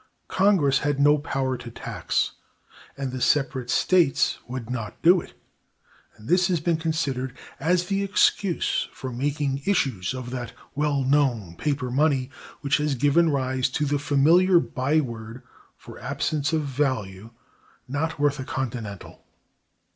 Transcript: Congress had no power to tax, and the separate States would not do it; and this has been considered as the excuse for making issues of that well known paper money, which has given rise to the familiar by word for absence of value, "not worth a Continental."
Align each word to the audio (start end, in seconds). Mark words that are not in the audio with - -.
Congress 0.33 0.79
had 0.79 0.99
no 0.99 1.19
power 1.19 1.55
to 1.55 1.69
tax, 1.69 2.31
and 2.97 3.11
the 3.11 3.21
separate 3.21 3.69
States 3.69 4.39
would 4.47 4.67
not 4.67 4.99
do 5.03 5.21
it; 5.21 5.39
and 6.17 6.27
this 6.27 6.47
has 6.47 6.59
been 6.59 6.77
considered 6.77 7.37
as 7.59 7.85
the 7.85 8.01
excuse 8.03 8.89
for 8.91 9.11
making 9.11 9.61
issues 9.67 10.15
of 10.15 10.31
that 10.31 10.53
well 10.73 11.03
known 11.03 11.55
paper 11.55 11.91
money, 11.91 12.31
which 12.61 12.77
has 12.77 12.95
given 12.95 13.29
rise 13.29 13.69
to 13.69 13.85
the 13.85 13.99
familiar 13.99 14.59
by 14.59 14.99
word 14.99 15.43
for 15.77 15.99
absence 16.01 16.51
of 16.51 16.63
value, 16.63 17.29
"not 17.87 18.17
worth 18.17 18.39
a 18.39 18.43
Continental." 18.43 19.23